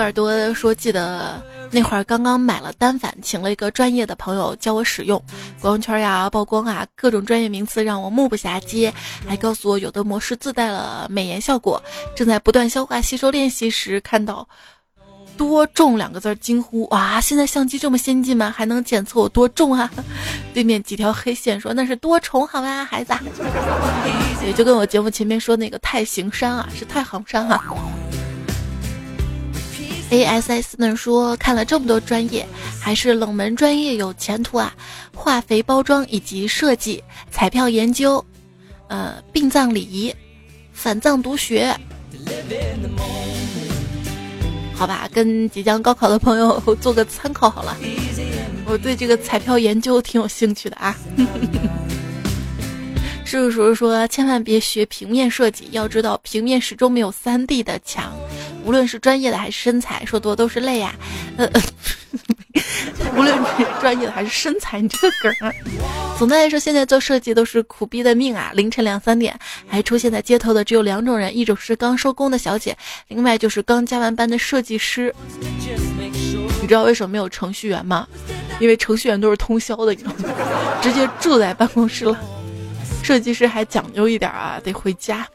[0.00, 5.22] 耳朵说：“记得那会儿刚刚买了单反，请了一个专业的朋友教我使用
[5.60, 8.92] 光圈呀、曝光啊，各种专业名词让我目不暇接，
[9.26, 11.82] 还告诉我有的模式自带了美颜效果。
[12.16, 14.48] 正在不断消化吸收练习时，看到
[15.38, 17.20] ‘多重’两个字，惊呼：哇！
[17.20, 18.52] 现在相机这么先进吗？
[18.54, 19.90] 还能检测我多重啊？
[20.52, 23.14] 对面几条黑线说那是多重，好吧，孩子。
[24.44, 27.62] 也就跟我节目前面说那个太行山啊，是太行山啊。”
[30.10, 32.44] A S S 呢说看了这么多专业，
[32.80, 34.74] 还是冷门专业有前途啊！
[35.14, 38.24] 化肥包装以及设计、彩票研究，
[38.88, 40.12] 呃，殡葬礼仪、
[40.72, 41.72] 反藏读学，
[44.74, 47.76] 好吧，跟即将高考的朋友做个参考好了。
[48.66, 50.96] 我对这个彩票研究挺有兴趣的啊。
[53.24, 58.12] 叔叔说千万别学平面设计，要知道平面始终没有三 D 的强。
[58.70, 60.94] 无论是专业的还是身材，说多都是泪呀。
[61.36, 61.50] 呃，
[63.16, 65.52] 无论是专业的还是身材，你这个梗儿。
[66.16, 68.52] 总的来说，现在做设计都是苦逼的命啊！
[68.54, 72.76] 凌晨两三点还出现在街头的只有两种人：一种是刚收工的小姐，
[73.08, 75.12] 另外就是刚加完班的设计师。
[76.62, 78.06] 你知道为什么没有程序员吗？
[78.60, 80.28] 因为程序员都是通宵的，你知道吗
[80.80, 82.16] 直接住在办公室了。
[83.02, 85.26] 设计师还讲究一点啊，得回家。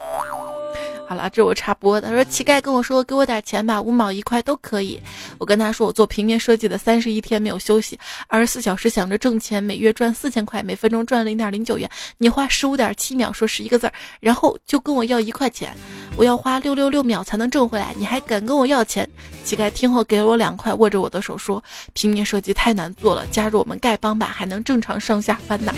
[1.07, 2.07] 好了，这我插播的。
[2.07, 4.99] 他说乞丐跟我说：“给我点钱吧，五毛一块都可以。”
[5.37, 7.97] 我跟他说：“我做平面设计的，三十一天没有休息，
[8.27, 11.87] 二十四小时想着挣钱，每月赚四千块，每分钟赚零点零九元。
[12.17, 15.75] 你花十五点七秒说十一个字儿，然后就跟我要一块钱，
[16.17, 19.07] 我要花六六六秒才能挣回来，你还敢跟我要钱？”
[19.45, 25.71] 乞丐听后给了我两块，握着我的手说：“平面设计太难做了，加入我们丐帮吧，还能正常上下班呢。”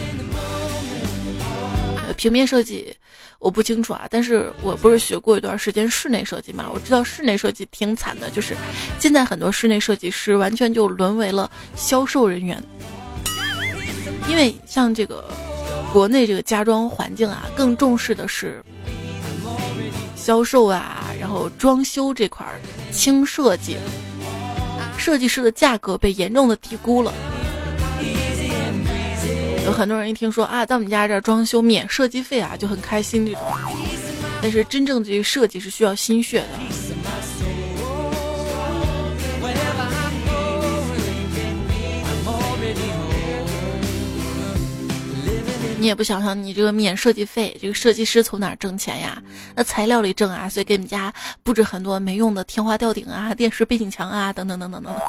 [2.18, 2.94] 平面设计。
[3.40, 8.58] 我不清楚啊，但是我不是学过一段时间室内设计嘛，我知道室内设计挺惨的，就是
[9.00, 12.60] 现在很多室内设计师完全就沦为了销售人员，
[14.28, 15.30] 因为像这个
[15.94, 18.60] 国内这个家装环境啊，更重视的是
[20.16, 22.44] 销售啊，然后装修这块
[22.92, 23.78] 轻设计，
[24.98, 27.14] 设计师的价格被严重的低估了。
[29.68, 33.42] 有很多人一听说啊，在我们家这装修免设计费啊，就很开心这种。
[34.42, 36.48] 但是真正这个设计是需要心血的。
[45.80, 49.22] 你也不想想，你这个免设计费，这个设计师从哪挣钱呀？
[49.54, 51.14] 那材料里挣啊，所以给你们家
[51.44, 55.02] 布置很多没用的天花吊顶啊、电视背景墙啊，等等等等等等。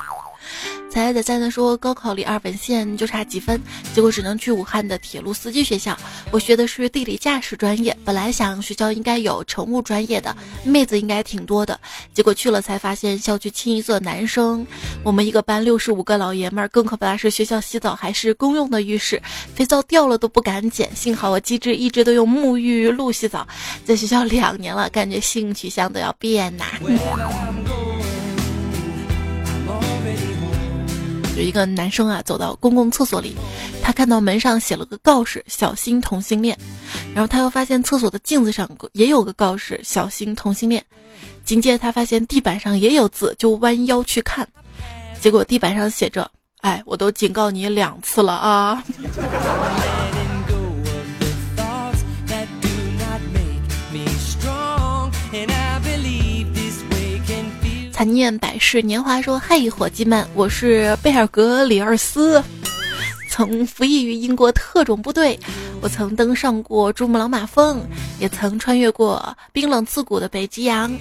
[0.91, 3.61] 才在在在说高考离二本线就差几分，
[3.95, 5.97] 结果只能去武汉的铁路司机学校。
[6.31, 10.35] 我学的是地理驾驶专业，本来想学校应该有乘务专业的，
[10.65, 11.79] 妹子应该挺多的。
[12.15, 14.67] 结果去了才发现校区清一色男生。
[15.05, 19.21] 我们一个班六十五个老爷们儿，更可怕的是学校洗澡还是公用的浴室，
[19.55, 20.95] 肥皂掉了都不敢捡。
[20.97, 23.47] 幸好我机智，一直都用沐浴露洗澡。
[23.85, 26.65] 在学校两年了，感觉性取向都要变呐。
[31.39, 33.37] 有一个男生啊，走到公共厕所里，
[33.81, 36.59] 他看到门上写了个告示“小心同性恋”，
[37.15, 40.85] 然后他又发现厕所的镜子上也有个告示“小心同性恋”，
[41.47, 44.47] 紧接着他发现地板上也有字，就弯腰去看，
[45.21, 46.29] 结果地板上写着
[46.63, 48.83] ：“哎，我都警告你两次了啊！”
[57.99, 62.41] 残念百世年华说：“嘿，伙计们，我是贝尔格里尔斯。”
[63.39, 65.39] 曾服役于英国特种部队，
[65.81, 67.81] 我曾登上过珠穆朗玛峰，
[68.19, 70.93] 也曾穿越过冰冷刺骨的北极洋。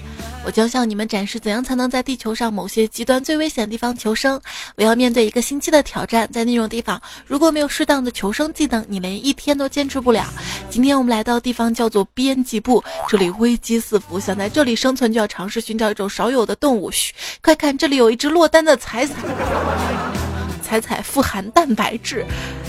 [0.44, 4.40] 我将向你们展示怎样才能在地球上某些极端最危险的地方求生。
[4.76, 10.24] 我要面对一个星期的挑战，在那种地方，如果没有适当的求生技能，你连一天都坚持不了。
[10.70, 16.88] 今天我们来到的地方叫做编辑部，这里危机四伏，想在这里生存就要尝试寻找一种少有的动物。
[16.88, 17.12] 嘘，
[17.42, 20.27] 快看，这里有一只落单的彩彩。
[20.68, 22.26] 彩彩富含蛋白质，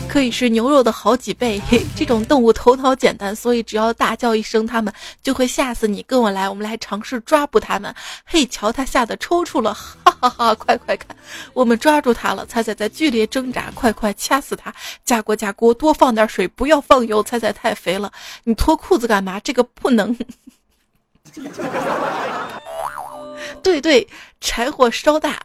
[0.08, 1.62] 可以是牛肉的好几倍。
[1.98, 6.02] 这种动物头脑简单，所以只要大叫一声，它们就会吓死你。
[6.04, 7.94] 跟我来，我们来尝试抓捕它们。
[8.24, 10.56] 嘿，瞧，它吓得抽搐了，哈哈哈！
[10.56, 11.14] 快快看，
[11.54, 12.46] 我们抓住它了。
[12.46, 14.74] 彩彩在剧烈挣扎，快快掐死它！
[15.04, 17.22] 加锅加锅，多放点水，不要放油。
[17.22, 18.10] 彩彩太肥了，
[18.46, 19.42] 你脱裤子干嘛？
[19.42, 20.18] 这个不能。
[23.62, 24.08] 对对，
[24.40, 25.38] 柴火烧大，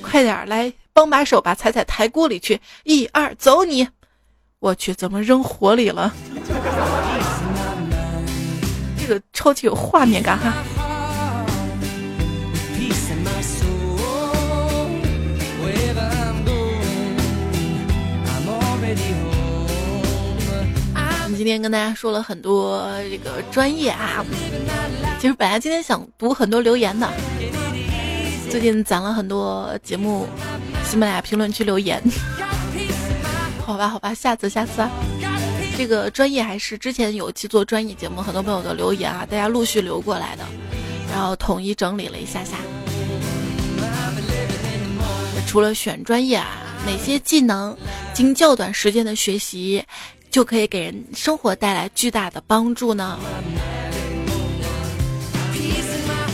[0.00, 0.72] 快点来。
[0.96, 3.86] 帮把手把彩彩抬锅里去，一二走你！
[4.60, 6.10] 我去，怎么扔火里了？
[8.98, 10.54] 这个超级有画面感哈！
[21.24, 24.24] 我们今天跟大家说了很多这个专业啊，
[25.20, 27.06] 其实本来今天想读很多留言的。
[28.50, 30.26] 最近攒了很多节目，
[30.84, 32.02] 喜马拉雅评论区留言，
[33.64, 34.90] 好吧，好吧，下次，下次啊。
[35.76, 40.44] 这个专业还是之前有期做专业节目，很多朋友的留言啊，大家陆续留过来的，
[41.12, 42.56] 然后统一整理了一下下。
[45.46, 47.76] 除了选专业啊，哪些技能
[48.14, 49.84] 经较短时间的学习，
[50.30, 53.18] 就可以给人生活带来巨大的帮助呢？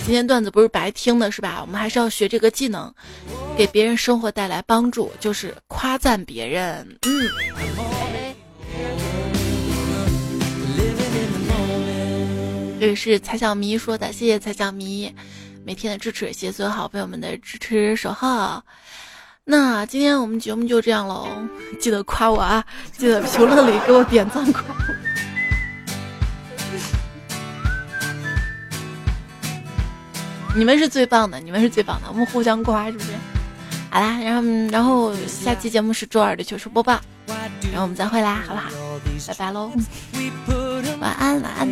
[0.04, 1.58] 今天段子不是白听的，是吧？
[1.62, 2.92] 我们还是要学这个技能，
[3.56, 6.98] 给别人生活带来帮助，就是夸赞别人。
[7.02, 7.30] 嗯。
[12.80, 15.14] 这个是彩小迷说的，谢谢彩小迷
[15.64, 18.60] 每天的支持，谢谢所有好朋友们的支持守候。
[19.44, 21.28] 那今天我们节目就这样喽，
[21.80, 24.62] 记得夸我啊，记得评论里给我点赞夸。
[30.54, 33.12] 你们是最棒的，你们是最棒的，我们互相夸，是不是？
[33.90, 38.70] 好啦，然后然后下期节目是周二的糗事播报，然后我们再会啦，好不好？
[39.28, 39.70] 拜拜喽，
[41.00, 41.68] 晚安晚安。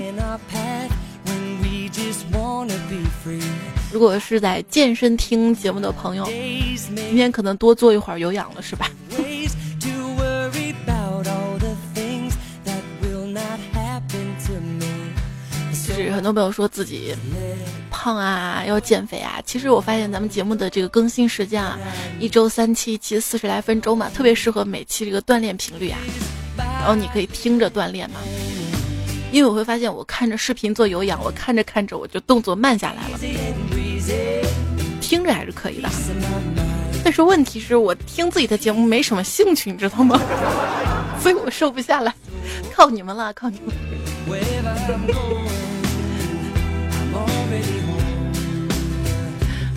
[3.92, 8.90] 如果是在健身听节目的朋友，今天可能多做一会儿有氧了，是吧？
[15.88, 17.14] 就是很多朋友说自己。
[18.00, 19.42] 胖啊，要减肥啊！
[19.44, 21.78] 其实我发现咱们节目的这个更新时间啊，
[22.18, 25.98] 一周三期，期四十来分钟嘛，特别适合每期这个锻炼频率啊。
[26.56, 28.16] 然后你可以听着锻炼嘛，
[29.30, 33.18] 因为我会发现，我看着视频做有氧，我看着看着我就动作慢下来了。
[35.02, 35.90] 听着还是可以的，
[37.04, 40.18] 但是问题是我听自己的节目没什么兴趣，你知道吗？
[41.20, 42.14] 所以我瘦不下来，
[42.74, 43.74] 靠你们了，靠你们。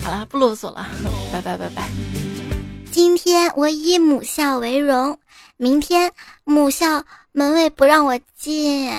[0.04, 0.86] 好了，不啰嗦了，
[1.32, 1.88] 拜拜拜拜。
[2.92, 5.18] 今天我以母校为荣，
[5.56, 6.12] 明天
[6.44, 8.92] 母校门卫不让我进。